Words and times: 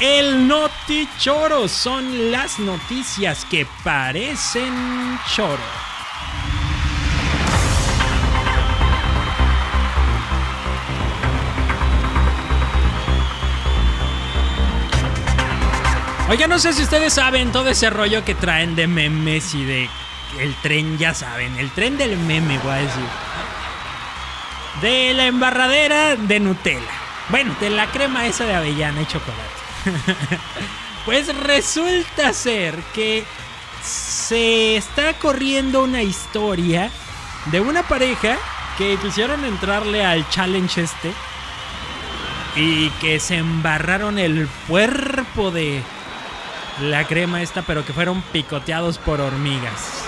el 0.00 0.48
Notichoro. 0.48 1.68
Son 1.68 2.32
las 2.32 2.58
noticias 2.58 3.44
que 3.44 3.66
parecen 3.84 5.18
choro. 5.34 5.58
Oiga, 16.28 16.46
no 16.46 16.60
sé 16.60 16.72
si 16.72 16.82
ustedes 16.84 17.14
saben 17.14 17.50
todo 17.50 17.70
ese 17.70 17.90
rollo 17.90 18.24
que 18.24 18.36
traen 18.36 18.76
de 18.76 18.86
memes 18.86 19.52
y 19.54 19.64
de 19.64 19.90
el 20.38 20.54
tren, 20.62 20.96
ya 20.96 21.12
saben, 21.12 21.58
el 21.58 21.70
tren 21.72 21.98
del 21.98 22.16
meme, 22.16 22.56
voy 22.58 22.72
a 22.72 22.76
decir. 22.76 23.02
De 24.80 25.12
la 25.12 25.26
embarradera 25.26 26.14
de 26.14 26.38
Nutella. 26.38 26.92
Bueno, 27.30 27.54
de 27.60 27.70
la 27.70 27.86
crema 27.86 28.26
esa 28.26 28.44
de 28.44 28.54
avellana 28.54 29.02
y 29.02 29.06
chocolate. 29.06 29.59
pues 31.04 31.34
resulta 31.36 32.32
ser 32.32 32.76
que 32.94 33.24
se 33.82 34.76
está 34.76 35.14
corriendo 35.14 35.82
una 35.82 36.02
historia 36.02 36.90
de 37.46 37.60
una 37.60 37.82
pareja 37.82 38.36
que 38.76 38.96
quisieron 38.98 39.44
entrarle 39.44 40.04
al 40.04 40.28
challenge 40.30 40.82
este 40.82 41.12
y 42.56 42.90
que 43.00 43.20
se 43.20 43.36
embarraron 43.36 44.18
el 44.18 44.48
cuerpo 44.68 45.50
de 45.50 45.82
la 46.80 47.06
crema 47.06 47.42
esta, 47.42 47.62
pero 47.62 47.84
que 47.84 47.92
fueron 47.92 48.22
picoteados 48.32 48.98
por 48.98 49.20
hormigas. 49.20 50.00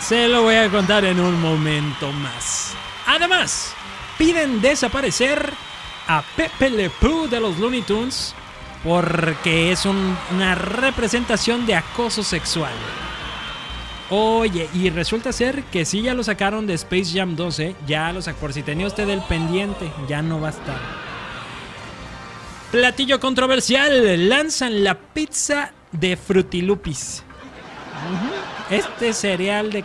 Se 0.00 0.28
lo 0.28 0.42
voy 0.42 0.56
a 0.56 0.70
contar 0.70 1.04
en 1.04 1.20
un 1.20 1.40
momento 1.40 2.12
más. 2.12 2.74
Además, 3.06 3.72
piden 4.16 4.60
desaparecer 4.60 5.52
a 6.06 6.22
Pepe 6.36 6.70
Le 6.70 6.90
Pew 6.90 7.28
de 7.28 7.40
los 7.40 7.58
Looney 7.58 7.82
Tunes 7.82 8.34
porque 8.84 9.72
es 9.72 9.84
una 9.86 10.54
representación 10.54 11.66
de 11.66 11.74
acoso 11.74 12.22
sexual. 12.22 12.72
Oye, 14.10 14.68
y 14.72 14.88
resulta 14.88 15.32
ser 15.32 15.64
que 15.64 15.84
sí 15.84 16.00
ya 16.02 16.14
lo 16.14 16.24
sacaron 16.24 16.66
de 16.66 16.74
Space 16.74 17.12
Jam 17.12 17.36
12, 17.36 17.76
ya 17.86 18.12
lo 18.12 18.22
sacó, 18.22 18.40
por 18.40 18.52
si 18.54 18.62
tenía 18.62 18.86
usted 18.86 19.08
el 19.08 19.20
pendiente, 19.22 19.90
ya 20.08 20.22
no 20.22 20.40
va 20.40 20.48
a 20.48 20.52
estar. 20.52 21.08
Platillo 22.70 23.18
controversial. 23.18 24.28
Lanzan 24.28 24.84
la 24.84 24.94
pizza 24.94 25.72
de 25.90 26.18
Frutilupis. 26.18 27.22
Este 28.68 29.14
cereal 29.14 29.72
de 29.72 29.84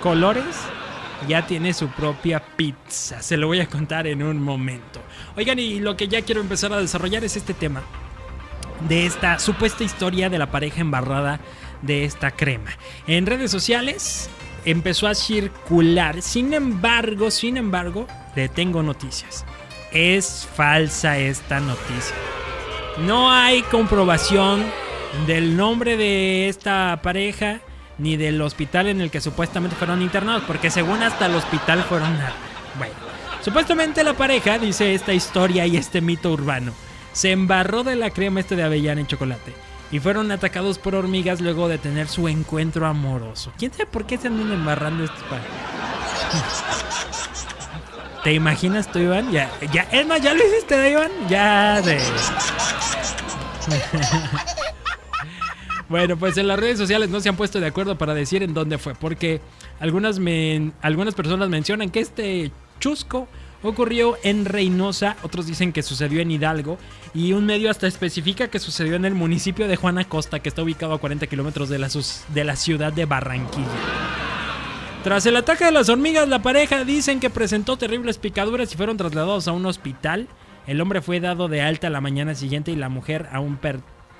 colores 0.00 0.56
ya 1.28 1.46
tiene 1.46 1.74
su 1.74 1.88
propia 1.88 2.42
pizza. 2.56 3.20
Se 3.20 3.36
lo 3.36 3.46
voy 3.46 3.60
a 3.60 3.68
contar 3.68 4.06
en 4.06 4.22
un 4.22 4.42
momento. 4.42 5.02
Oigan, 5.36 5.58
y 5.58 5.80
lo 5.80 5.98
que 5.98 6.08
ya 6.08 6.22
quiero 6.22 6.40
empezar 6.40 6.72
a 6.72 6.78
desarrollar 6.78 7.24
es 7.24 7.36
este 7.36 7.52
tema. 7.52 7.82
De 8.88 9.06
esta 9.06 9.38
supuesta 9.38 9.84
historia 9.84 10.28
de 10.28 10.38
la 10.38 10.50
pareja 10.50 10.80
embarrada 10.80 11.40
de 11.82 12.04
esta 12.04 12.30
crema. 12.30 12.70
En 13.06 13.26
redes 13.26 13.50
sociales 13.50 14.28
empezó 14.64 15.06
a 15.06 15.14
circular. 15.14 16.22
Sin 16.22 16.52
embargo, 16.54 17.30
sin 17.30 17.56
embargo, 17.56 18.06
le 18.36 18.48
tengo 18.48 18.82
noticias 18.82 19.44
es 19.94 20.46
falsa 20.54 21.16
esta 21.18 21.60
noticia. 21.60 22.14
No 23.06 23.30
hay 23.30 23.62
comprobación 23.62 24.64
del 25.26 25.56
nombre 25.56 25.96
de 25.96 26.48
esta 26.48 27.00
pareja 27.02 27.60
ni 27.96 28.16
del 28.16 28.42
hospital 28.42 28.88
en 28.88 29.00
el 29.00 29.10
que 29.10 29.20
supuestamente 29.20 29.76
fueron 29.76 30.02
internados, 30.02 30.42
porque 30.46 30.70
según 30.70 31.02
hasta 31.02 31.26
el 31.26 31.34
hospital 31.36 31.84
fueron... 31.84 32.10
Bueno, 32.76 32.94
supuestamente 33.40 34.02
la 34.02 34.14
pareja, 34.14 34.58
dice 34.58 34.94
esta 34.94 35.14
historia 35.14 35.64
y 35.64 35.76
este 35.76 36.00
mito 36.00 36.32
urbano, 36.32 36.72
se 37.14 37.32
embarró 37.32 37.84
de 37.84 37.96
la 37.96 38.10
crema 38.10 38.40
este 38.40 38.56
de 38.56 38.64
avellana 38.64 39.00
y 39.00 39.06
chocolate 39.06 39.54
y 39.90 40.00
fueron 40.00 40.30
atacados 40.32 40.78
por 40.78 40.94
hormigas 40.94 41.40
luego 41.40 41.68
de 41.68 41.78
tener 41.78 42.08
su 42.08 42.28
encuentro 42.28 42.86
amoroso. 42.86 43.52
¿Quién 43.56 43.72
sabe 43.72 43.86
por 43.86 44.06
qué 44.06 44.18
se 44.18 44.26
andan 44.26 44.52
embarrando 44.52 45.04
estos 45.04 45.22
parejas? 45.22 45.48
¿Te 48.24 48.32
imaginas 48.32 48.90
tú, 48.90 48.98
Iván? 48.98 49.30
Ya, 49.30 49.50
ya, 49.72 49.82
es 49.92 50.06
más, 50.06 50.20
ya 50.20 50.34
lo 50.34 50.44
hiciste, 50.44 50.90
Iván. 50.90 51.12
Ya 51.28 51.80
de. 51.82 51.98
bueno, 55.88 56.16
pues 56.16 56.36
en 56.38 56.48
las 56.48 56.58
redes 56.58 56.78
sociales 56.78 57.10
no 57.10 57.20
se 57.20 57.28
han 57.28 57.36
puesto 57.36 57.60
de 57.60 57.66
acuerdo 57.66 57.96
para 57.96 58.14
decir 58.14 58.42
en 58.42 58.54
dónde 58.54 58.78
fue, 58.78 58.94
porque 58.94 59.42
algunas, 59.78 60.18
algunas 60.80 61.14
personas 61.14 61.50
mencionan 61.50 61.90
que 61.90 62.00
este 62.00 62.50
chusco 62.80 63.28
ocurrió 63.64 64.18
en 64.22 64.44
Reynosa, 64.44 65.16
otros 65.22 65.46
dicen 65.46 65.72
que 65.72 65.82
sucedió 65.82 66.20
en 66.20 66.30
Hidalgo, 66.30 66.78
y 67.14 67.32
un 67.32 67.46
medio 67.46 67.70
hasta 67.70 67.86
especifica 67.86 68.48
que 68.48 68.58
sucedió 68.58 68.94
en 68.94 69.04
el 69.04 69.14
municipio 69.14 69.66
de 69.66 69.76
Juana 69.76 70.04
Costa, 70.04 70.40
que 70.40 70.50
está 70.50 70.62
ubicado 70.62 70.92
a 70.92 70.98
40 70.98 71.26
kilómetros 71.26 71.68
de 71.68 71.78
la, 71.78 72.56
ciudad 72.56 72.92
de 72.92 73.06
Barranquilla. 73.06 73.66
Tras 75.02 75.26
el 75.26 75.36
ataque 75.36 75.64
de 75.64 75.72
las 75.72 75.88
hormigas, 75.88 76.28
la 76.28 76.42
pareja 76.42 76.84
dicen 76.84 77.20
que 77.20 77.30
presentó 77.30 77.76
terribles 77.76 78.18
picaduras 78.18 78.72
y 78.72 78.76
fueron 78.76 78.96
trasladados 78.96 79.48
a 79.48 79.52
un 79.52 79.66
hospital. 79.66 80.28
El 80.66 80.80
hombre 80.80 81.02
fue 81.02 81.20
dado 81.20 81.48
de 81.48 81.62
alta 81.62 81.90
la 81.90 82.00
mañana 82.00 82.34
siguiente 82.34 82.70
y 82.70 82.76
la 82.76 82.88
mujer 82.88 83.28
aún 83.32 83.58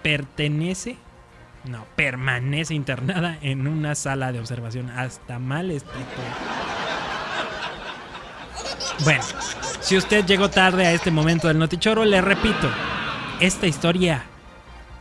pertenece, 0.02 0.96
no, 1.64 1.86
permanece 1.96 2.74
internada 2.74 3.38
en 3.40 3.66
una 3.66 3.94
sala 3.94 4.32
de 4.32 4.40
observación. 4.40 4.90
Hasta 4.90 5.38
mal 5.38 5.70
esto. 5.70 5.90
Bueno, 9.00 9.24
si 9.80 9.96
usted 9.96 10.24
llegó 10.24 10.48
tarde 10.48 10.86
a 10.86 10.92
este 10.92 11.10
momento 11.10 11.48
del 11.48 11.58
notichoro, 11.58 12.04
le 12.04 12.20
repito, 12.20 12.70
esta 13.40 13.66
historia 13.66 14.24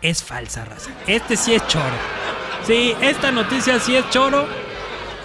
es 0.01 0.23
falsa, 0.23 0.65
raza. 0.65 0.89
Este 1.07 1.37
sí 1.37 1.53
es 1.53 1.65
choro. 1.67 1.95
Sí, 2.65 2.95
esta 3.01 3.31
noticia 3.31 3.79
sí 3.79 3.95
es 3.95 4.09
choro 4.09 4.47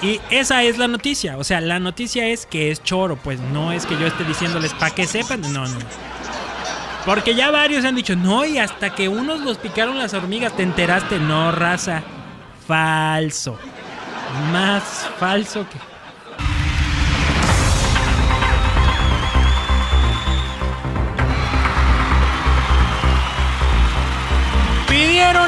y 0.02 0.20
esa 0.30 0.62
es 0.62 0.78
la 0.78 0.88
noticia. 0.88 1.36
O 1.36 1.44
sea, 1.44 1.60
la 1.60 1.78
noticia 1.78 2.26
es 2.28 2.46
que 2.46 2.70
es 2.70 2.82
choro. 2.82 3.16
Pues 3.16 3.40
no 3.40 3.72
es 3.72 3.86
que 3.86 3.98
yo 3.98 4.06
esté 4.06 4.24
diciéndoles 4.24 4.72
para 4.74 4.94
que 4.94 5.06
sepan. 5.06 5.40
No, 5.52 5.66
no. 5.66 5.78
Porque 7.04 7.34
ya 7.34 7.50
varios 7.50 7.84
han 7.84 7.96
dicho, 7.96 8.16
no, 8.16 8.44
y 8.44 8.58
hasta 8.58 8.94
que 8.94 9.08
unos 9.08 9.40
los 9.40 9.56
picaron 9.58 9.98
las 9.98 10.14
hormigas, 10.14 10.54
te 10.56 10.62
enteraste. 10.62 11.18
No, 11.18 11.50
raza. 11.52 12.02
Falso. 12.66 13.58
Más 14.52 15.08
falso 15.18 15.66
que. 15.68 15.78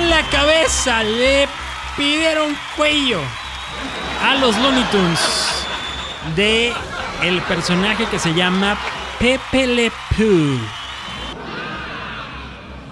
La 0.08 0.22
cabeza, 0.30 1.02
le 1.02 1.46
pidieron 1.96 2.56
cuello 2.76 3.20
a 4.24 4.34
los 4.36 4.56
Looney 4.56 4.84
Tunes 4.84 5.18
de 6.34 6.72
el 7.22 7.42
personaje 7.42 8.06
que 8.06 8.18
se 8.18 8.32
llama 8.32 8.78
Pepe 9.18 9.66
Le 9.66 9.92
Pew. 10.16 10.58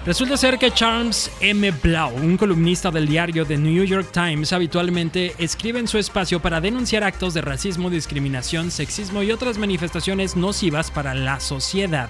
Resulta 0.05 0.37
ser 0.37 0.59
que 0.59 0.71
Charles 0.71 1.31
M. 1.41 1.71
Blau, 1.83 2.15
un 2.15 2.37
columnista 2.37 2.91
del 2.91 3.09
diario 3.09 3.47
The 3.47 3.57
New 3.57 3.85
York 3.85 4.09
Times, 4.13 4.53
habitualmente 4.53 5.35
escribe 5.39 5.81
en 5.81 5.89
su 5.89 5.99
espacio 5.99 6.41
para 6.41 6.61
denunciar 6.61 7.05
actos 7.05 7.33
de 7.35 7.41
racismo, 7.41 7.91
discriminación, 7.91 8.71
sexismo 8.71 9.23
y 9.23 9.33
otras 9.33 9.57
manifestaciones 9.59 10.37
nocivas 10.37 10.91
para 10.91 11.15
la 11.15 11.41
sociedad 11.41 12.09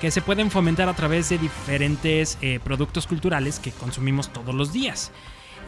que 0.00 0.10
se 0.10 0.22
pueden 0.22 0.50
fomentar 0.50 0.88
a 0.88 0.94
través 0.94 1.28
de 1.28 1.38
diferentes 1.38 2.38
eh, 2.40 2.60
productos 2.62 3.06
culturales 3.06 3.58
que 3.58 3.72
consumimos 3.72 4.32
todos 4.32 4.54
los 4.54 4.72
días. 4.72 5.10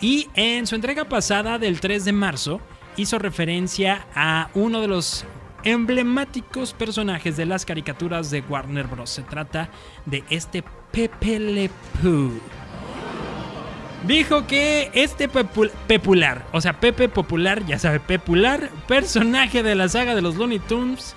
Y 0.00 0.28
en 0.34 0.66
su 0.66 0.74
entrega 0.74 1.06
pasada 1.06 1.58
del 1.58 1.80
3 1.80 2.04
de 2.04 2.12
marzo, 2.12 2.60
hizo 2.96 3.18
referencia 3.18 4.06
a 4.14 4.50
uno 4.54 4.80
de 4.80 4.88
los 4.88 5.24
emblemáticos 5.64 6.72
personajes 6.72 7.36
de 7.36 7.46
las 7.46 7.66
caricaturas 7.66 8.30
de 8.30 8.40
Warner 8.40 8.86
Bros. 8.86 9.10
Se 9.10 9.22
trata 9.22 9.68
de 10.06 10.24
este 10.30 10.64
Pepe 10.92 11.38
Le 11.38 11.70
Pew. 12.00 12.40
Dijo 14.06 14.46
que 14.46 14.90
este 14.94 15.28
popular, 15.28 16.46
o 16.52 16.60
sea, 16.62 16.80
Pepe 16.80 17.10
Popular, 17.10 17.66
ya 17.66 17.78
sabe, 17.78 18.00
popular 18.00 18.70
personaje 18.88 19.62
de 19.62 19.74
la 19.74 19.90
saga 19.90 20.14
de 20.14 20.22
los 20.22 20.36
Looney 20.36 20.58
Tunes, 20.58 21.14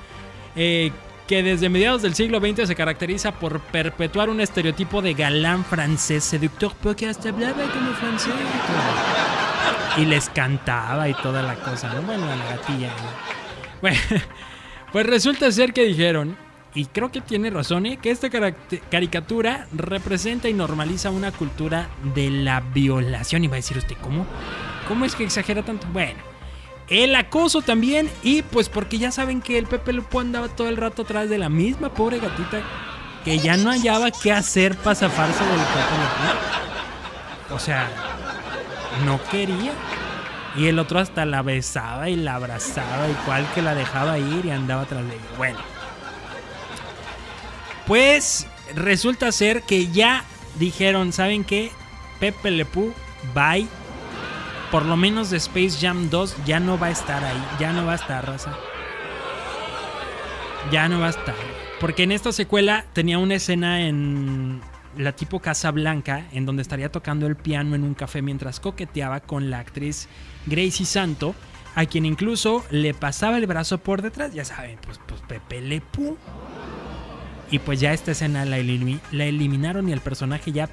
eh, 0.57 0.91
que 1.27 1.43
desde 1.43 1.69
mediados 1.69 2.01
del 2.01 2.15
siglo 2.15 2.39
XX 2.39 2.67
se 2.67 2.75
caracteriza 2.75 3.33
por 3.33 3.59
perpetuar 3.59 4.29
un 4.29 4.41
estereotipo 4.41 5.01
de 5.01 5.13
galán 5.13 5.63
francés 5.63 6.23
seductor, 6.23 6.73
porque 6.81 7.07
hasta 7.07 7.29
hablaba 7.29 7.63
como 7.71 7.93
francés 7.93 8.33
y 9.97 10.05
les 10.05 10.29
cantaba 10.29 11.07
y 11.07 11.13
toda 11.13 11.41
la 11.43 11.55
cosa, 11.55 11.93
¿no? 11.93 12.01
Bueno, 12.01 12.25
la 12.25 12.55
gatilla. 12.55 12.89
Bueno, 13.81 13.97
pues 14.91 15.05
resulta 15.05 15.51
ser 15.51 15.73
que 15.73 15.83
dijeron, 15.83 16.37
y 16.75 16.85
creo 16.85 17.11
que 17.11 17.21
tiene 17.21 17.49
razón, 17.49 17.85
¿eh? 17.85 17.97
que 18.01 18.09
esta 18.09 18.29
caricatura 18.89 19.67
representa 19.73 20.49
y 20.49 20.53
normaliza 20.53 21.11
una 21.11 21.31
cultura 21.31 21.89
de 22.15 22.31
la 22.31 22.61
violación. 22.61 23.43
Y 23.43 23.47
va 23.47 23.55
a 23.55 23.57
decir 23.57 23.77
usted, 23.77 23.95
¿cómo? 24.01 24.25
¿Cómo 24.87 25.05
es 25.05 25.15
que 25.15 25.23
exagera 25.23 25.63
tanto? 25.63 25.87
Bueno, 25.93 26.19
el 26.89 27.15
acoso 27.15 27.61
también, 27.61 28.09
y 28.23 28.41
pues 28.41 28.69
porque 28.69 28.97
ya 28.97 29.11
saben 29.11 29.41
que 29.41 29.57
el 29.57 29.67
Pepe 29.67 29.93
Lupo 29.93 30.19
andaba 30.19 30.49
todo 30.49 30.69
el 30.69 30.77
rato 30.77 31.03
atrás 31.03 31.29
de 31.29 31.37
la 31.37 31.49
misma 31.49 31.93
pobre 31.93 32.19
gatita 32.19 32.61
que 33.23 33.39
ya 33.39 33.57
no 33.57 33.71
hallaba 33.71 34.11
qué 34.11 34.31
hacer 34.31 34.75
para 34.75 34.95
zafarse 34.95 35.43
del 35.43 35.57
Pepe 35.57 35.95
Pew. 37.47 37.55
O 37.55 37.59
sea, 37.59 37.89
no 39.05 39.21
quería. 39.29 39.71
Y 40.55 40.67
el 40.67 40.77
otro 40.77 40.99
hasta 40.99 41.25
la 41.25 41.41
besaba 41.41 42.09
y 42.09 42.15
la 42.15 42.35
abrazaba, 42.35 43.07
igual 43.07 43.47
que 43.55 43.61
la 43.61 43.73
dejaba 43.73 44.19
ir 44.19 44.45
y 44.45 44.51
andaba 44.51 44.85
tras 44.85 45.07
de 45.07 45.15
ella. 45.15 45.23
Bueno. 45.37 45.59
Pues 47.87 48.47
resulta 48.75 49.31
ser 49.31 49.63
que 49.63 49.87
ya 49.87 50.23
dijeron, 50.55 51.11
¿saben 51.11 51.43
qué? 51.43 51.71
Pepe 52.19 52.51
Le 52.51 52.65
Pew, 52.65 52.93
bye. 53.33 53.67
Por 54.73 54.87
lo 54.87 54.97
menos 54.97 55.29
de 55.29 55.37
Space 55.37 55.77
Jam 55.79 56.09
2 56.09 56.45
ya 56.47 56.59
no 56.59 56.79
va 56.79 56.87
a 56.87 56.89
estar 56.89 57.23
ahí. 57.23 57.39
Ya 57.59 57.71
no 57.73 57.85
va 57.85 57.91
a 57.91 57.95
estar, 57.95 58.27
raza. 58.27 58.57
Ya 60.71 60.89
no 60.89 60.99
va 60.99 61.05
a 61.05 61.09
estar. 61.11 61.35
Porque 61.79 62.01
en 62.01 62.11
esta 62.11 62.31
secuela 62.31 62.83
tenía 62.91 63.19
una 63.19 63.35
escena 63.35 63.87
en 63.87 64.61
la 64.97 65.11
tipo 65.11 65.41
Casa 65.41 65.69
Blanca, 65.69 66.25
en 66.31 66.47
donde 66.47 66.63
estaría 66.63 66.91
tocando 66.91 67.27
el 67.27 67.35
piano 67.35 67.75
en 67.75 67.83
un 67.83 67.93
café 67.93 68.23
mientras 68.23 68.59
coqueteaba 68.59 69.19
con 69.19 69.51
la 69.51 69.59
actriz 69.59 70.07
Gracie 70.47 70.87
Santo, 70.87 71.35
a 71.75 71.85
quien 71.85 72.07
incluso 72.07 72.65
le 72.71 72.95
pasaba 72.95 73.37
el 73.37 73.45
brazo 73.45 73.77
por 73.77 74.01
detrás. 74.01 74.33
Ya 74.33 74.43
saben, 74.43 74.79
pues, 74.83 74.99
pues 75.05 75.21
Pepe 75.21 75.61
Le 75.61 75.81
Pew. 75.81 76.17
Y 77.51 77.59
pues 77.59 77.79
ya 77.79 77.93
esta 77.93 78.13
escena 78.13 78.43
la, 78.43 78.57
la 78.57 79.25
eliminaron 79.25 79.87
y 79.87 79.91
el 79.91 80.01
personaje 80.01 80.51
ya 80.51 80.67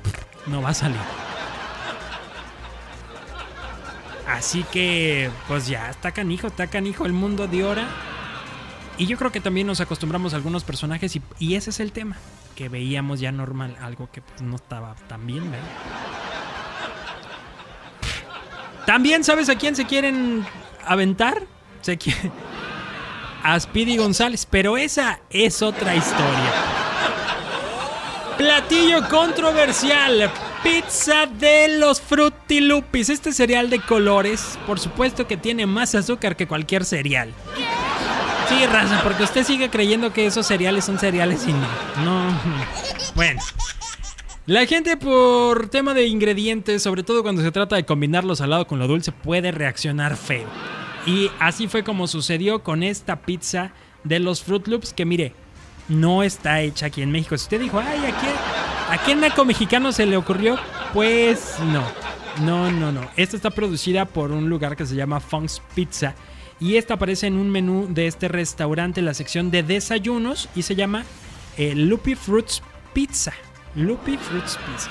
no 0.46 0.62
va 0.62 0.70
a 0.70 0.74
salir. 0.74 1.29
Así 4.32 4.64
que, 4.70 5.28
pues 5.48 5.66
ya 5.66 5.90
está 5.90 6.12
canijo, 6.12 6.46
está 6.46 6.68
canijo 6.68 7.04
el 7.04 7.12
mundo 7.12 7.48
de 7.48 7.64
hora. 7.64 7.88
Y 8.96 9.06
yo 9.06 9.16
creo 9.16 9.32
que 9.32 9.40
también 9.40 9.66
nos 9.66 9.80
acostumbramos 9.80 10.32
a 10.32 10.36
algunos 10.36 10.62
personajes 10.62 11.18
y, 11.38 11.54
ese 11.54 11.70
es 11.70 11.80
el 11.80 11.90
tema. 11.90 12.16
Que 12.54 12.68
veíamos 12.68 13.18
ya 13.18 13.32
normal, 13.32 13.76
algo 13.80 14.08
que 14.12 14.20
pues 14.20 14.40
no 14.42 14.56
estaba 14.56 14.94
tan 15.08 15.26
bien, 15.26 15.50
¿verdad? 15.50 15.66
También, 18.86 19.24
¿sabes 19.24 19.48
a 19.48 19.56
quién 19.56 19.74
se 19.74 19.86
quieren 19.86 20.46
aventar? 20.86 21.42
Se 21.80 21.98
quiere... 21.98 22.30
A 23.42 23.58
Speedy 23.58 23.96
González, 23.96 24.46
pero 24.48 24.76
esa 24.76 25.20
es 25.30 25.62
otra 25.62 25.96
historia. 25.96 26.52
Platillo 28.36 29.08
controversial. 29.08 30.30
Pizza 30.62 31.26
de 31.26 31.78
los 31.78 32.00
Frutilupis. 32.00 33.08
Este 33.08 33.32
cereal 33.32 33.70
de 33.70 33.80
colores, 33.80 34.58
por 34.66 34.78
supuesto 34.78 35.26
que 35.26 35.36
tiene 35.36 35.66
más 35.66 35.94
azúcar 35.94 36.36
que 36.36 36.46
cualquier 36.46 36.84
cereal. 36.84 37.32
Sí, 38.48 38.66
raza, 38.66 39.00
porque 39.02 39.22
usted 39.22 39.44
sigue 39.44 39.70
creyendo 39.70 40.12
que 40.12 40.26
esos 40.26 40.46
cereales 40.46 40.84
son 40.84 40.98
cereales 40.98 41.46
y 41.46 41.52
no. 41.52 41.68
No. 42.04 42.40
Bueno. 43.14 43.40
La 44.46 44.66
gente 44.66 44.96
por 44.96 45.68
tema 45.68 45.94
de 45.94 46.06
ingredientes, 46.06 46.82
sobre 46.82 47.04
todo 47.04 47.22
cuando 47.22 47.42
se 47.42 47.52
trata 47.52 47.76
de 47.76 47.84
combinar 47.84 48.24
lo 48.24 48.34
salado 48.34 48.66
con 48.66 48.78
lo 48.80 48.88
dulce, 48.88 49.12
puede 49.12 49.52
reaccionar 49.52 50.16
feo. 50.16 50.48
Y 51.06 51.30
así 51.38 51.68
fue 51.68 51.84
como 51.84 52.06
sucedió 52.06 52.62
con 52.62 52.82
esta 52.82 53.22
pizza 53.22 53.72
de 54.02 54.18
los 54.18 54.42
Fruit 54.42 54.66
Loops, 54.66 54.92
que 54.92 55.04
mire, 55.04 55.32
no 55.88 56.22
está 56.22 56.60
hecha 56.60 56.86
aquí 56.86 57.02
en 57.02 57.12
México. 57.12 57.36
Si 57.38 57.44
usted 57.44 57.60
dijo, 57.60 57.78
ay, 57.78 57.98
¿a 57.98 58.18
quién, 58.18 58.32
¿a 58.90 58.98
qué 59.04 59.14
naco 59.14 59.44
mexicano 59.44 59.92
se 59.92 60.06
le 60.06 60.16
ocurrió? 60.16 60.58
Pues 60.92 61.54
no, 61.60 61.84
no, 62.44 62.70
no, 62.70 62.92
no. 62.92 63.08
Esta 63.16 63.36
está 63.36 63.50
producida 63.50 64.04
por 64.04 64.32
un 64.32 64.48
lugar 64.48 64.76
que 64.76 64.86
se 64.86 64.96
llama 64.96 65.20
Funk's 65.20 65.62
Pizza. 65.74 66.14
Y 66.58 66.76
esta 66.76 66.94
aparece 66.94 67.26
en 67.26 67.38
un 67.38 67.48
menú 67.50 67.86
de 67.88 68.06
este 68.06 68.28
restaurante 68.28 69.00
la 69.00 69.14
sección 69.14 69.50
de 69.50 69.62
desayunos 69.62 70.48
y 70.54 70.62
se 70.62 70.74
llama 70.74 71.04
eh, 71.56 71.74
Loopy 71.74 72.16
Fruits 72.16 72.62
Pizza. 72.92 73.32
Loopy 73.76 74.16
Fruits 74.16 74.58
Pizza. 74.66 74.90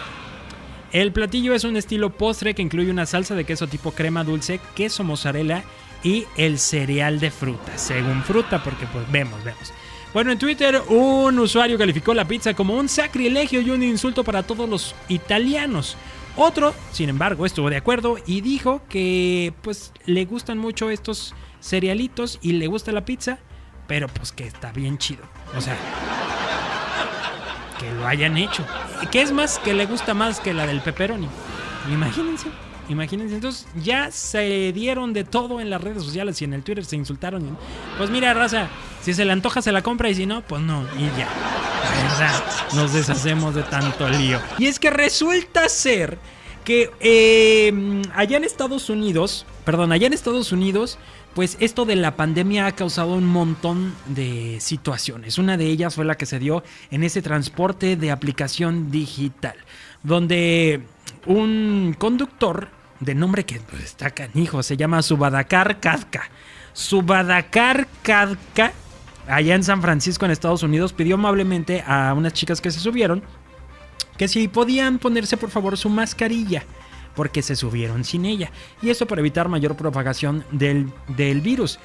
El 0.92 1.12
platillo 1.12 1.54
es 1.54 1.66
un 1.66 1.78
estilo 1.78 2.10
postre 2.10 2.56
que 2.56 2.64
incluye 2.64 2.90
una 2.90 3.06
salsa 3.06 3.36
de 3.36 3.46
queso 3.46 3.68
tipo 3.68 3.92
crema 3.92 4.24
dulce, 4.24 4.60
queso 4.76 5.04
mozzarella 5.04 5.64
y 6.02 6.26
el 6.38 6.58
cereal 6.58 7.20
de 7.20 7.30
fruta, 7.30 7.78
según 7.78 8.24
fruta, 8.24 8.64
porque 8.64 8.88
pues 8.88 9.10
vemos, 9.12 9.44
vemos. 9.44 9.72
Bueno, 10.14 10.32
en 10.32 10.40
Twitter 10.40 10.82
un 10.88 11.38
usuario 11.38 11.78
calificó 11.78 12.14
la 12.14 12.26
pizza 12.26 12.56
como 12.56 12.74
un 12.74 12.90
sacrilegio 12.90 13.62
y 13.62 13.70
un 13.70 13.84
insulto 13.84 14.24
para 14.24 14.42
todos 14.44 14.68
los 14.68 14.96
italianos. 15.08 15.96
Otro, 16.36 16.74
sin 16.92 17.10
embargo, 17.10 17.46
estuvo 17.46 17.70
de 17.70 17.78
acuerdo 17.78 18.18
y 18.26 18.42
dijo 18.42 18.82
que 18.90 19.54
pues 19.62 19.92
le 20.06 20.26
gustan 20.26 20.58
mucho 20.58 20.90
estos 20.90 21.36
cerealitos 21.60 22.40
y 22.42 22.54
le 22.54 22.68
gusta 22.68 22.92
la 22.92 23.06
pizza, 23.06 23.40
pero 23.88 24.08
pues 24.08 24.32
que 24.32 24.48
está 24.48 24.72
bien 24.72 24.98
chido. 24.98 25.24
O 25.56 25.62
sea, 25.62 25.78
que 27.80 27.92
lo 27.94 28.08
hayan 28.08 28.38
hecho. 28.38 28.66
Que 29.12 29.22
es 29.22 29.32
más, 29.32 29.60
que 29.60 29.74
le 29.74 29.86
gusta 29.86 30.14
más 30.14 30.40
que 30.40 30.54
la 30.54 30.66
del 30.66 30.82
pepperoni. 30.82 31.28
Imagínense, 31.92 32.48
imagínense. 32.88 33.36
Entonces 33.36 33.68
ya 33.76 34.12
se 34.12 34.72
dieron 34.74 35.14
de 35.14 35.24
todo 35.24 35.60
en 35.62 35.70
las 35.70 35.82
redes 35.82 36.04
sociales 36.04 36.42
y 36.42 36.46
en 36.46 36.54
el 36.54 36.64
Twitter 36.64 36.86
se 36.86 36.96
insultaron. 36.96 37.58
Pues 37.98 38.10
mira, 38.10 38.34
raza, 38.34 38.70
si 39.02 39.14
se 39.14 39.26
le 39.26 39.32
antoja 39.32 39.62
se 39.62 39.72
la 39.72 39.82
compra 39.82 40.10
y 40.10 40.16
si 40.16 40.26
no, 40.26 40.42
pues 40.42 40.62
no, 40.62 40.84
y 40.98 41.04
ya. 41.18 41.28
Nos 42.76 42.94
deshacemos 42.94 43.56
de 43.56 43.64
tanto 43.64 44.08
lío. 44.10 44.40
Y 44.58 44.68
es 44.68 44.80
que 44.80 44.90
resulta 44.90 45.68
ser 45.70 46.18
que 46.64 46.92
eh, 47.00 48.04
allá 48.14 48.38
en 48.38 48.44
Estados 48.44 48.90
Unidos, 48.90 49.46
perdón, 49.66 49.92
allá 49.92 50.08
en 50.08 50.14
Estados 50.14 50.52
Unidos, 50.52 51.00
pues 51.34 51.58
esto 51.60 51.86
de 51.86 51.96
la 51.96 52.16
pandemia 52.16 52.66
ha 52.68 52.72
causado 52.74 53.14
un 53.14 53.26
montón 53.26 53.96
de 54.08 54.58
situaciones. 54.60 55.38
Una 55.38 55.58
de 55.58 55.66
ellas 55.66 55.96
fue 55.96 56.06
la 56.06 56.16
que 56.16 56.26
se 56.26 56.40
dio 56.40 56.64
en 56.92 57.04
ese 57.04 57.22
transporte 57.22 57.96
de 57.96 58.12
aplicación 58.12 58.92
digital, 58.92 59.56
donde 60.04 60.82
un 61.26 61.96
conductor 61.98 62.70
de 63.00 63.16
nombre 63.16 63.46
que 63.46 63.60
pues, 63.62 63.84
está 63.84 64.12
canijo, 64.12 64.62
se 64.64 64.78
llama 64.78 65.02
Subadakar 65.02 65.80
Kazka. 65.80 66.30
Subadakar 66.74 67.88
Kazka, 68.04 68.74
allá 69.30 69.56
en 69.56 69.64
San 69.64 69.82
Francisco, 69.82 70.26
en 70.26 70.32
Estados 70.32 70.64
Unidos, 70.64 70.94
pidió 70.94 71.16
amablemente 71.16 71.84
a 71.86 72.14
unas 72.14 72.34
chicas 72.34 72.62
que 72.62 72.72
se 72.72 72.80
subieron 72.80 73.24
que 74.18 74.28
si 74.28 74.50
podían 74.50 75.00
ponerse 75.00 75.38
por 75.38 75.50
favor 75.50 75.78
su 75.78 75.88
mascarilla, 75.88 76.64
porque 77.16 77.42
se 77.42 77.56
subieron 77.56 78.04
sin 78.04 78.26
ella, 78.26 78.52
y 78.82 78.90
eso 78.90 79.06
para 79.06 79.22
evitar 79.22 79.48
mayor 79.48 79.78
propagación 79.78 80.44
del, 80.52 80.92
del 81.08 81.40
virus. 81.40 81.80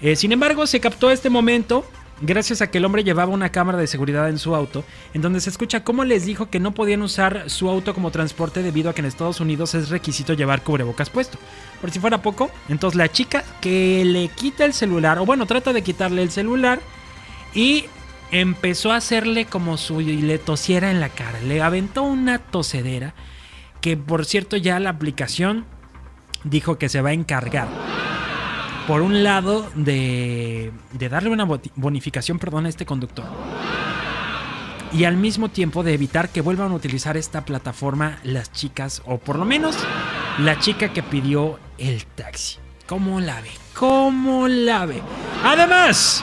Eh, 0.00 0.14
sin 0.14 0.30
embargo, 0.30 0.66
se 0.66 0.80
captó 0.80 1.10
este 1.10 1.28
momento 1.28 1.84
gracias 2.22 2.62
a 2.62 2.70
que 2.70 2.78
el 2.78 2.84
hombre 2.84 3.04
llevaba 3.04 3.32
una 3.32 3.50
cámara 3.50 3.78
de 3.78 3.86
seguridad 3.86 4.28
en 4.28 4.38
su 4.38 4.54
auto, 4.54 4.84
en 5.12 5.20
donde 5.20 5.40
se 5.40 5.50
escucha 5.50 5.84
cómo 5.84 6.04
les 6.04 6.24
dijo 6.24 6.48
que 6.48 6.60
no 6.60 6.72
podían 6.72 7.02
usar 7.02 7.50
su 7.50 7.68
auto 7.68 7.92
como 7.92 8.10
transporte 8.10 8.62
debido 8.62 8.88
a 8.88 8.94
que 8.94 9.00
en 9.00 9.06
Estados 9.06 9.40
Unidos 9.40 9.74
es 9.74 9.90
requisito 9.90 10.32
llevar 10.32 10.62
cubrebocas 10.62 11.10
puesto. 11.10 11.38
Por 11.80 11.90
si 11.90 12.00
fuera 12.00 12.22
poco, 12.22 12.50
entonces 12.68 12.96
la 12.96 13.10
chica 13.10 13.44
que 13.60 14.04
le 14.04 14.28
quita 14.28 14.64
el 14.64 14.72
celular, 14.72 15.18
o 15.18 15.26
bueno, 15.26 15.46
trata 15.46 15.72
de 15.72 15.82
quitarle 15.82 16.22
el 16.22 16.30
celular, 16.30 16.80
y 17.54 17.86
empezó 18.30 18.92
a 18.92 18.96
hacerle 18.96 19.44
como 19.44 19.76
si 19.76 20.22
le 20.22 20.38
tosiera 20.38 20.90
en 20.90 21.00
la 21.00 21.10
cara. 21.10 21.40
Le 21.40 21.60
aventó 21.60 22.02
una 22.02 22.38
tosedera 22.38 23.14
que 23.80 23.96
por 23.96 24.24
cierto 24.24 24.56
ya 24.56 24.78
la 24.80 24.90
aplicación 24.90 25.66
dijo 26.44 26.78
que 26.78 26.88
se 26.88 27.02
va 27.02 27.10
a 27.10 27.14
encargar. 27.14 27.68
Por 28.86 29.02
un 29.02 29.22
lado 29.22 29.70
de, 29.74 30.72
de 30.92 31.08
darle 31.08 31.30
una 31.30 31.44
bonificación 31.76 32.38
perdón, 32.38 32.66
a 32.66 32.68
este 32.68 32.84
conductor. 32.84 33.24
Y 34.92 35.04
al 35.04 35.16
mismo 35.16 35.48
tiempo 35.48 35.82
de 35.82 35.94
evitar 35.94 36.28
que 36.28 36.40
vuelvan 36.40 36.72
a 36.72 36.74
utilizar 36.74 37.16
esta 37.16 37.44
plataforma 37.44 38.18
las 38.24 38.52
chicas, 38.52 39.02
o 39.06 39.18
por 39.18 39.38
lo 39.38 39.44
menos 39.44 39.76
la 40.38 40.58
chica 40.58 40.92
que 40.92 41.02
pidió 41.02 41.58
el 41.78 42.04
taxi. 42.04 42.58
¿Cómo 42.86 43.20
la 43.20 43.40
ve? 43.40 43.50
¿Cómo 43.74 44.48
la 44.48 44.84
ve? 44.84 45.00
Además, 45.44 46.22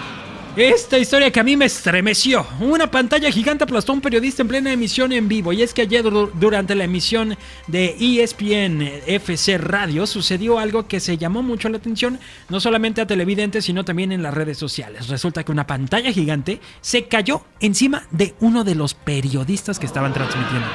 esta 0.60 0.98
historia 0.98 1.32
que 1.32 1.39
a 1.39 1.44
mí 1.44 1.56
me 1.56 1.66
estremeció. 1.66 2.46
Una 2.60 2.92
pantalla 2.92 3.32
gigante 3.32 3.63
aplastó 3.63 3.94
a 3.94 3.96
un 3.96 4.01
periodista 4.01 4.42
en 4.42 4.50
plena 4.50 4.74
emisión 4.74 5.13
en 5.13 5.30
vivo. 5.30 5.54
Y 5.54 5.62
es 5.62 5.74
que 5.74 5.84
ayer 5.84 6.04
durante 6.04 6.75
la 6.75 6.84
emisión 6.84 7.38
de 7.68 7.96
ESPN 7.98 8.82
FC 9.08 9.58
Radio 9.58 10.06
sucedió 10.06 10.60
algo 10.60 10.86
que 10.86 11.00
se 11.00 11.18
llamó 11.18 11.44
mucho 11.44 11.70
la 11.70 11.78
atención, 11.78 12.20
no 12.50 12.60
solamente 12.60 13.00
a 13.00 13.08
televidentes, 13.08 13.63
sino 13.63 13.86
también 13.86 14.12
en 14.12 14.22
las 14.22 14.34
redes 14.34 14.58
sociales. 14.58 15.08
Resulta 15.08 15.46
que 15.46 15.54
una 15.54 15.66
pantalla 15.66 16.12
gigante 16.12 16.60
se 16.82 17.06
cayó 17.06 17.46
encima 17.62 18.06
de 18.12 18.36
uno 18.42 18.66
de 18.66 18.75
los 18.75 18.94
periodistas 18.94 19.80
que 19.80 19.86
estaban 19.86 20.13
transmitiendo. 20.13 20.68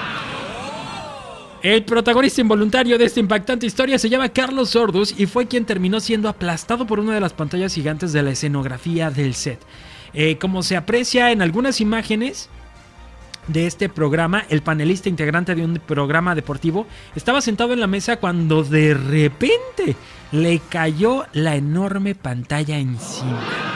El 1.65 1.83
protagonista 1.83 2.43
involuntario 2.43 2.99
de 2.99 3.07
esta 3.07 3.21
impactante 3.21 3.65
historia 3.65 3.99
se 3.99 4.11
llama 4.11 4.29
Carlos 4.29 4.69
Sordus 4.69 5.19
y 5.19 5.25
fue 5.25 5.49
quien 5.49 5.65
terminó 5.65 5.99
siendo 5.99 6.29
aplastado 6.29 6.87
por 6.87 7.01
una 7.01 7.15
de 7.15 7.23
las 7.23 7.33
pantallas 7.33 7.73
gigantes 7.73 8.13
de 8.13 8.23
la 8.23 8.33
escenografía 8.33 9.11
del 9.11 9.33
set. 9.33 9.59
Eh, 10.13 10.37
como 10.37 10.63
se 10.63 10.77
aprecia 10.77 11.33
en 11.33 11.41
algunas 11.41 11.81
imágenes 11.81 12.51
de 13.49 13.67
este 13.67 13.89
programa, 13.89 14.45
el 14.51 14.61
panelista 14.61 15.09
integrante 15.09 15.55
de 15.55 15.65
un 15.65 15.77
programa 15.77 16.35
deportivo 16.35 16.87
estaba 17.17 17.41
sentado 17.41 17.73
en 17.73 17.81
la 17.81 17.87
mesa 17.87 18.19
cuando 18.19 18.63
de 18.63 18.93
repente 18.93 19.97
le 20.33 20.59
cayó 20.69 21.25
la 21.33 21.57
enorme 21.57 22.15
pantalla 22.15 22.77
encima. 22.77 23.74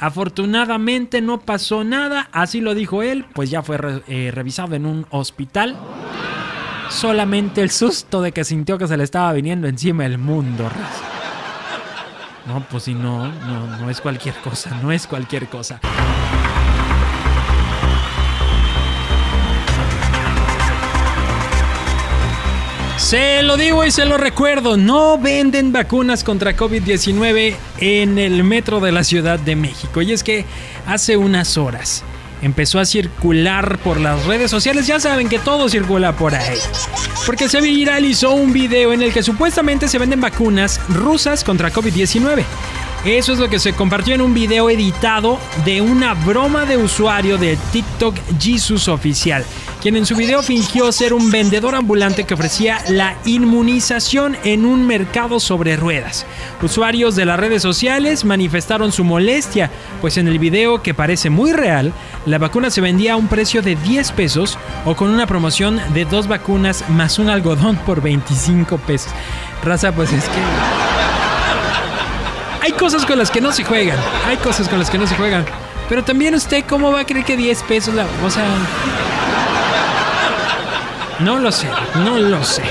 Afortunadamente 0.00 1.20
no 1.20 1.40
pasó 1.40 1.84
nada, 1.84 2.28
así 2.32 2.60
lo 2.60 2.74
dijo 2.74 3.02
él, 3.02 3.26
pues 3.34 3.50
ya 3.50 3.62
fue 3.62 3.76
re- 3.76 4.02
eh, 4.08 4.30
revisado 4.34 4.74
en 4.74 4.86
un 4.86 5.06
hospital. 5.10 5.76
Solamente 6.88 7.62
el 7.62 7.70
susto 7.70 8.20
de 8.22 8.32
que 8.32 8.42
sintió 8.44 8.78
que 8.78 8.88
se 8.88 8.96
le 8.96 9.04
estaba 9.04 9.32
viniendo 9.32 9.68
encima 9.68 10.04
el 10.06 10.18
mundo. 10.18 10.68
No, 12.46 12.64
pues 12.70 12.84
si 12.84 12.94
no, 12.94 13.28
no, 13.28 13.76
no 13.78 13.90
es 13.90 14.00
cualquier 14.00 14.34
cosa, 14.36 14.70
no 14.82 14.90
es 14.90 15.06
cualquier 15.06 15.46
cosa. 15.48 15.78
Se 23.10 23.42
lo 23.42 23.56
digo 23.56 23.84
y 23.84 23.90
se 23.90 24.04
lo 24.04 24.18
recuerdo, 24.18 24.76
no 24.76 25.18
venden 25.18 25.72
vacunas 25.72 26.22
contra 26.22 26.56
COVID-19 26.56 27.56
en 27.78 28.20
el 28.20 28.44
metro 28.44 28.78
de 28.78 28.92
la 28.92 29.02
Ciudad 29.02 29.36
de 29.40 29.56
México. 29.56 30.00
Y 30.00 30.12
es 30.12 30.22
que 30.22 30.44
hace 30.86 31.16
unas 31.16 31.58
horas 31.58 32.04
empezó 32.40 32.78
a 32.78 32.84
circular 32.84 33.78
por 33.78 33.98
las 33.98 34.26
redes 34.26 34.48
sociales, 34.48 34.86
ya 34.86 35.00
saben 35.00 35.28
que 35.28 35.40
todo 35.40 35.68
circula 35.68 36.12
por 36.12 36.36
ahí. 36.36 36.56
Porque 37.26 37.48
se 37.48 37.60
viralizó 37.60 38.30
un 38.30 38.52
video 38.52 38.92
en 38.92 39.02
el 39.02 39.12
que 39.12 39.24
supuestamente 39.24 39.88
se 39.88 39.98
venden 39.98 40.20
vacunas 40.20 40.80
rusas 40.88 41.42
contra 41.42 41.72
COVID-19. 41.72 42.44
Eso 43.04 43.32
es 43.32 43.38
lo 43.38 43.48
que 43.48 43.58
se 43.58 43.72
compartió 43.72 44.14
en 44.14 44.20
un 44.20 44.34
video 44.34 44.68
editado 44.68 45.38
de 45.64 45.80
una 45.80 46.12
broma 46.12 46.66
de 46.66 46.76
usuario 46.76 47.38
de 47.38 47.56
TikTok 47.72 48.14
Jesus 48.38 48.88
Oficial, 48.88 49.42
quien 49.80 49.96
en 49.96 50.04
su 50.04 50.14
video 50.14 50.42
fingió 50.42 50.92
ser 50.92 51.14
un 51.14 51.30
vendedor 51.30 51.74
ambulante 51.74 52.24
que 52.24 52.34
ofrecía 52.34 52.78
la 52.88 53.16
inmunización 53.24 54.36
en 54.44 54.66
un 54.66 54.86
mercado 54.86 55.40
sobre 55.40 55.76
ruedas. 55.76 56.26
Usuarios 56.60 57.16
de 57.16 57.24
las 57.24 57.40
redes 57.40 57.62
sociales 57.62 58.26
manifestaron 58.26 58.92
su 58.92 59.02
molestia, 59.02 59.70
pues 60.02 60.18
en 60.18 60.28
el 60.28 60.38
video, 60.38 60.82
que 60.82 60.92
parece 60.92 61.30
muy 61.30 61.52
real, 61.52 61.94
la 62.26 62.36
vacuna 62.36 62.68
se 62.68 62.82
vendía 62.82 63.14
a 63.14 63.16
un 63.16 63.28
precio 63.28 63.62
de 63.62 63.76
10 63.76 64.12
pesos 64.12 64.58
o 64.84 64.94
con 64.94 65.08
una 65.08 65.26
promoción 65.26 65.80
de 65.94 66.04
dos 66.04 66.28
vacunas 66.28 66.84
más 66.90 67.18
un 67.18 67.30
algodón 67.30 67.76
por 67.76 68.02
25 68.02 68.76
pesos. 68.76 69.10
Raza, 69.64 69.90
pues 69.92 70.12
es 70.12 70.24
que... 70.24 70.99
Hay 72.70 72.76
cosas 72.76 73.04
con 73.04 73.18
las 73.18 73.32
que 73.32 73.40
no 73.40 73.50
se 73.50 73.64
juegan. 73.64 73.98
Hay 74.28 74.36
cosas 74.36 74.68
con 74.68 74.78
las 74.78 74.88
que 74.88 74.96
no 74.96 75.04
se 75.04 75.16
juegan. 75.16 75.44
Pero 75.88 76.04
también 76.04 76.36
usted, 76.36 76.64
¿cómo 76.68 76.92
va 76.92 77.00
a 77.00 77.04
creer 77.04 77.24
que 77.24 77.36
10 77.36 77.64
pesos 77.64 77.92
la... 77.92 78.06
O 78.24 78.30
sea... 78.30 78.46
No 81.18 81.40
lo 81.40 81.50
sé, 81.50 81.66
no 81.96 82.16
lo 82.16 82.44
sé. 82.44 82.62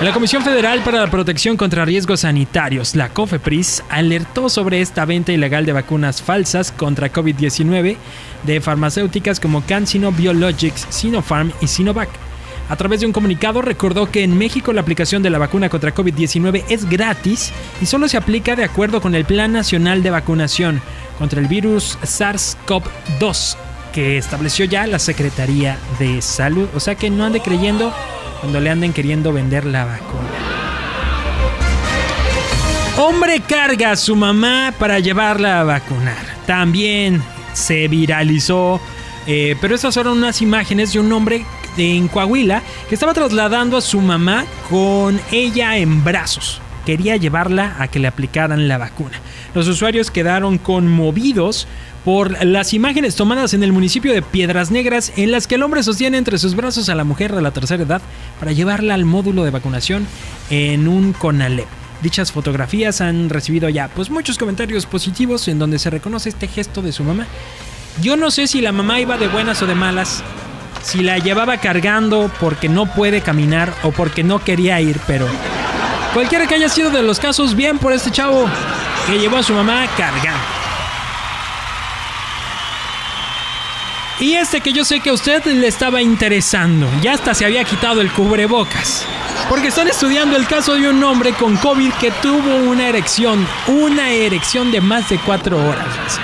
La 0.00 0.12
Comisión 0.12 0.42
Federal 0.42 0.82
para 0.82 0.98
la 0.98 1.06
Protección 1.08 1.56
contra 1.56 1.84
Riesgos 1.84 2.20
Sanitarios, 2.20 2.96
la 2.96 3.10
COFEPRIS, 3.10 3.84
alertó 3.90 4.48
sobre 4.48 4.80
esta 4.80 5.04
venta 5.04 5.30
ilegal 5.30 5.64
de 5.66 5.72
vacunas 5.72 6.20
falsas 6.20 6.72
contra 6.72 7.12
COVID-19 7.12 7.96
de 8.42 8.60
farmacéuticas 8.60 9.38
como 9.38 9.64
CanSino 9.64 10.10
Biologics, 10.10 10.88
Sinopharm 10.90 11.52
y 11.60 11.68
Sinovac. 11.68 12.08
A 12.68 12.76
través 12.76 13.00
de 13.00 13.06
un 13.06 13.12
comunicado 13.12 13.60
recordó 13.60 14.10
que 14.10 14.24
en 14.24 14.38
México 14.38 14.72
la 14.72 14.80
aplicación 14.80 15.22
de 15.22 15.30
la 15.30 15.38
vacuna 15.38 15.68
contra 15.68 15.94
COVID-19 15.94 16.64
es 16.68 16.88
gratis 16.88 17.52
y 17.80 17.86
solo 17.86 18.08
se 18.08 18.16
aplica 18.16 18.56
de 18.56 18.64
acuerdo 18.64 19.02
con 19.02 19.14
el 19.14 19.26
Plan 19.26 19.52
Nacional 19.52 20.02
de 20.02 20.10
Vacunación 20.10 20.80
contra 21.18 21.40
el 21.40 21.46
virus 21.46 21.98
SARS-CoV-2 22.02 23.56
que 23.92 24.18
estableció 24.18 24.64
ya 24.64 24.86
la 24.86 24.98
Secretaría 24.98 25.78
de 25.98 26.22
Salud. 26.22 26.68
O 26.74 26.80
sea 26.80 26.94
que 26.94 27.10
no 27.10 27.24
ande 27.24 27.40
creyendo 27.40 27.92
cuando 28.40 28.60
le 28.60 28.70
anden 28.70 28.92
queriendo 28.92 29.32
vender 29.32 29.66
la 29.66 29.84
vacuna. 29.84 30.30
Hombre 32.96 33.40
carga 33.40 33.92
a 33.92 33.96
su 33.96 34.16
mamá 34.16 34.72
para 34.78 35.00
llevarla 35.00 35.60
a 35.60 35.64
vacunar. 35.64 36.24
También 36.46 37.22
se 37.52 37.88
viralizó, 37.88 38.80
eh, 39.26 39.56
pero 39.60 39.74
esas 39.74 39.94
fueron 39.94 40.18
unas 40.18 40.40
imágenes 40.42 40.92
de 40.92 41.00
un 41.00 41.12
hombre 41.12 41.44
en 41.76 42.08
Coahuila 42.08 42.62
que 42.88 42.94
estaba 42.94 43.14
trasladando 43.14 43.76
a 43.76 43.80
su 43.80 44.00
mamá 44.00 44.44
con 44.68 45.20
ella 45.32 45.76
en 45.76 46.04
brazos. 46.04 46.60
Quería 46.86 47.16
llevarla 47.16 47.76
a 47.78 47.88
que 47.88 47.98
le 47.98 48.08
aplicaran 48.08 48.68
la 48.68 48.78
vacuna. 48.78 49.20
Los 49.54 49.68
usuarios 49.68 50.10
quedaron 50.10 50.58
conmovidos 50.58 51.66
por 52.04 52.44
las 52.44 52.74
imágenes 52.74 53.16
tomadas 53.16 53.54
en 53.54 53.62
el 53.62 53.72
municipio 53.72 54.12
de 54.12 54.20
Piedras 54.20 54.70
Negras 54.70 55.12
en 55.16 55.30
las 55.32 55.46
que 55.46 55.54
el 55.54 55.62
hombre 55.62 55.82
sostiene 55.82 56.18
entre 56.18 56.38
sus 56.38 56.54
brazos 56.54 56.90
a 56.90 56.94
la 56.94 57.04
mujer 57.04 57.34
de 57.34 57.40
la 57.40 57.52
tercera 57.52 57.82
edad 57.82 58.02
para 58.38 58.52
llevarla 58.52 58.94
al 58.94 59.06
módulo 59.06 59.44
de 59.44 59.50
vacunación 59.50 60.06
en 60.50 60.86
un 60.86 61.14
CONALEP. 61.14 61.66
Dichas 62.02 62.32
fotografías 62.32 63.00
han 63.00 63.30
recibido 63.30 63.70
ya 63.70 63.88
pues 63.88 64.10
muchos 64.10 64.36
comentarios 64.36 64.84
positivos 64.84 65.48
en 65.48 65.58
donde 65.58 65.78
se 65.78 65.88
reconoce 65.88 66.28
este 66.28 66.48
gesto 66.48 66.82
de 66.82 66.92
su 66.92 67.02
mamá. 67.02 67.26
Yo 68.02 68.18
no 68.18 68.30
sé 68.30 68.46
si 68.46 68.60
la 68.60 68.72
mamá 68.72 69.00
iba 69.00 69.16
de 69.16 69.28
buenas 69.28 69.62
o 69.62 69.66
de 69.66 69.74
malas, 69.74 70.22
si 70.84 71.02
la 71.02 71.18
llevaba 71.18 71.56
cargando 71.56 72.30
porque 72.38 72.68
no 72.68 72.86
puede 72.86 73.22
caminar 73.22 73.74
o 73.82 73.90
porque 73.90 74.22
no 74.22 74.38
quería 74.38 74.80
ir, 74.80 75.00
pero 75.06 75.26
cualquiera 76.12 76.46
que 76.46 76.54
haya 76.54 76.68
sido 76.68 76.90
de 76.90 77.02
los 77.02 77.18
casos, 77.18 77.56
bien 77.56 77.78
por 77.78 77.92
este 77.92 78.10
chavo 78.10 78.46
que 79.06 79.18
llevó 79.18 79.38
a 79.38 79.42
su 79.42 79.54
mamá 79.54 79.86
cargando. 79.96 80.38
Y 84.20 84.34
este 84.34 84.60
que 84.60 84.72
yo 84.72 84.84
sé 84.84 85.00
que 85.00 85.10
a 85.10 85.14
usted 85.14 85.44
le 85.44 85.66
estaba 85.66 86.00
interesando, 86.00 86.88
ya 87.02 87.14
hasta 87.14 87.34
se 87.34 87.44
había 87.44 87.64
quitado 87.64 88.00
el 88.00 88.12
cubrebocas. 88.12 89.04
Porque 89.48 89.68
están 89.68 89.88
estudiando 89.88 90.36
el 90.36 90.46
caso 90.46 90.74
de 90.74 90.88
un 90.88 91.02
hombre 91.02 91.32
con 91.32 91.56
COVID 91.56 91.92
que 91.94 92.10
tuvo 92.22 92.56
una 92.70 92.88
erección, 92.88 93.46
una 93.66 94.10
erección 94.10 94.70
de 94.70 94.80
más 94.80 95.08
de 95.08 95.18
cuatro 95.18 95.58
horas. 95.58 96.20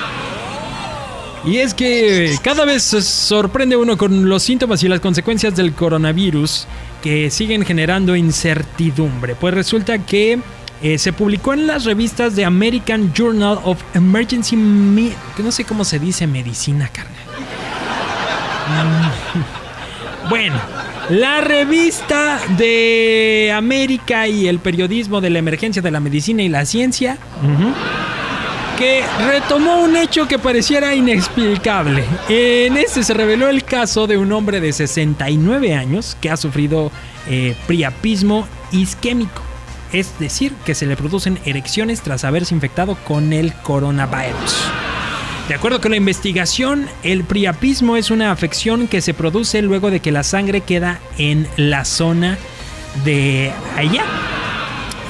Y 1.45 1.57
es 1.59 1.73
que 1.75 2.37
cada 2.43 2.65
vez 2.65 2.83
sorprende 2.83 3.77
uno 3.77 3.97
con 3.97 4.29
los 4.29 4.43
síntomas 4.43 4.83
y 4.83 4.89
las 4.89 5.01
consecuencias 5.01 5.57
del 5.57 5.73
coronavirus 5.73 6.67
que 7.03 7.31
siguen 7.31 7.65
generando 7.65 8.15
incertidumbre. 8.15 9.35
Pues 9.35 9.55
resulta 9.55 9.99
que 9.99 10.39
eh, 10.83 10.99
se 10.99 11.13
publicó 11.13 11.55
en 11.55 11.67
las 11.67 11.85
revistas 11.85 12.37
de 12.37 12.45
American 12.45 13.13
Journal 13.15 13.59
of 13.65 13.83
Emergency 13.95 14.57
Me 14.57 15.13
que 15.37 15.43
no 15.43 15.51
sé 15.51 15.65
cómo 15.65 15.85
se 15.85 15.99
dice 15.99 16.27
medicina, 16.27 16.89
carnal. 16.89 17.15
Mm, 18.69 19.41
Bueno, 20.29 20.61
la 21.09 21.41
revista 21.41 22.39
de 22.57 23.53
América 23.53 24.29
y 24.29 24.47
el 24.47 24.61
periodismo 24.61 25.21
de 25.21 25.29
la 25.29 25.41
emergencia 25.41 25.83
de 25.83 25.91
la 25.91 25.99
medicina 25.99 26.43
y 26.43 26.49
la 26.49 26.65
ciencia, 26.65 27.19
ujú, 27.43 27.73
que 28.81 29.05
retomó 29.27 29.83
un 29.83 29.95
hecho 29.95 30.27
que 30.27 30.39
pareciera 30.39 30.95
inexplicable. 30.95 32.03
En 32.31 32.79
este 32.79 33.03
se 33.03 33.13
reveló 33.13 33.51
el 33.51 33.63
caso 33.63 34.07
de 34.07 34.17
un 34.17 34.33
hombre 34.33 34.59
de 34.59 34.73
69 34.73 35.75
años 35.75 36.17
que 36.19 36.31
ha 36.31 36.39
sufrido 36.39 36.91
eh, 37.29 37.55
priapismo 37.67 38.49
isquémico. 38.73 39.43
Es 39.93 40.19
decir, 40.19 40.55
que 40.65 40.75
se 40.75 40.87
le 40.87 40.97
producen 40.97 41.39
erecciones 41.45 42.01
tras 42.01 42.25
haberse 42.25 42.55
infectado 42.55 42.97
con 43.05 43.35
el 43.35 43.53
coronavirus. 43.53 44.57
De 45.47 45.55
acuerdo 45.57 45.83
con 45.83 45.91
la 45.91 45.99
investigación, 45.99 46.89
el 47.03 47.25
priapismo 47.25 47.99
es 47.99 48.11
una 48.11 48.33
afección 48.33 48.89
que 48.89 49.03
se 49.03 49.13
produce 49.13 49.61
luego 49.61 49.91
de 49.91 50.01
que 50.01 50.11
la 50.11 50.23
sangre 50.23 50.63
queda 50.63 51.01
en 51.19 51.47
la 51.59 51.85
zona 51.85 52.39
de 53.05 53.53
allá. 53.77 54.05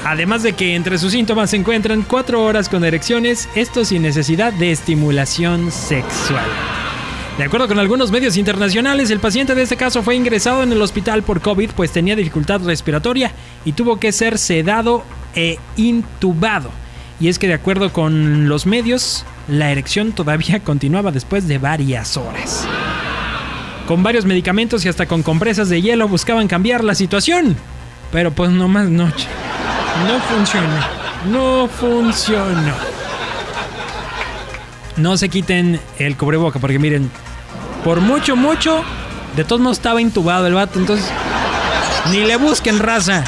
Además 0.03 0.41
de 0.41 0.53
que 0.53 0.75
entre 0.75 0.97
sus 0.97 1.11
síntomas 1.11 1.51
se 1.51 1.57
encuentran 1.57 2.01
cuatro 2.01 2.43
horas 2.43 2.69
con 2.69 2.83
erecciones, 2.83 3.47
esto 3.55 3.85
sin 3.85 4.01
necesidad 4.01 4.51
de 4.51 4.71
estimulación 4.71 5.71
sexual. 5.71 6.45
De 7.37 7.43
acuerdo 7.43 7.67
con 7.67 7.79
algunos 7.79 8.11
medios 8.11 8.35
internacionales, 8.35 9.09
el 9.11 9.19
paciente 9.19 9.55
de 9.55 9.61
este 9.61 9.77
caso 9.77 10.03
fue 10.03 10.15
ingresado 10.15 10.63
en 10.63 10.71
el 10.71 10.81
hospital 10.81 11.23
por 11.23 11.41
COVID 11.41 11.71
pues 11.75 11.91
tenía 11.91 12.15
dificultad 12.15 12.61
respiratoria 12.61 13.31
y 13.63 13.73
tuvo 13.73 13.99
que 13.99 14.11
ser 14.11 14.37
sedado 14.37 15.03
e 15.35 15.59
intubado. 15.77 16.71
Y 17.19 17.29
es 17.29 17.37
que 17.37 17.47
de 17.47 17.53
acuerdo 17.53 17.93
con 17.93 18.49
los 18.49 18.65
medios, 18.65 19.23
la 19.47 19.71
erección 19.71 20.11
todavía 20.11 20.59
continuaba 20.63 21.11
después 21.11 21.47
de 21.47 21.59
varias 21.59 22.17
horas. 22.17 22.67
Con 23.87 24.03
varios 24.03 24.25
medicamentos 24.25 24.83
y 24.83 24.89
hasta 24.89 25.05
con 25.05 25.21
compresas 25.21 25.69
de 25.69 25.81
hielo 25.81 26.07
buscaban 26.07 26.47
cambiar 26.47 26.83
la 26.83 26.95
situación. 26.95 27.55
Pero 28.11 28.31
pues 28.31 28.49
no 28.49 28.67
más 28.67 28.89
noche. 28.89 29.27
No 30.07 30.19
funcionó. 30.19 30.79
No 31.25 31.67
funcionó. 31.67 32.73
No 34.97 35.17
se 35.17 35.29
quiten 35.29 35.79
el 35.99 36.17
cubreboca 36.17 36.59
porque 36.59 36.79
miren, 36.79 37.11
por 37.83 38.01
mucho, 38.01 38.35
mucho, 38.35 38.83
de 39.35 39.43
todos 39.43 39.61
modos 39.61 39.77
estaba 39.77 40.01
intubado 40.01 40.47
el 40.47 40.53
vato. 40.53 40.79
Entonces, 40.79 41.09
ni 42.09 42.19
le 42.25 42.37
busquen 42.37 42.79
raza. 42.79 43.25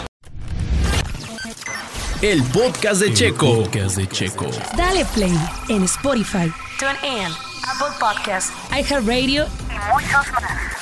El 2.22 2.42
podcast 2.44 3.02
de 3.02 3.14
Checo. 3.14 3.64
Podcast 3.64 3.98
de 3.98 4.08
Checo. 4.08 4.48
Dale 4.78 5.06
play 5.06 5.38
en 5.68 5.84
Spotify, 5.84 6.52
TuneIn, 6.80 7.28
Apple 7.68 7.96
Podcast 8.00 8.52
iHeartRadio 8.72 9.46
y 9.70 9.92
muchos 9.94 10.32
más. 10.32 10.73